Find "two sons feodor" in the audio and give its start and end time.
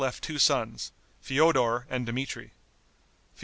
0.23-1.85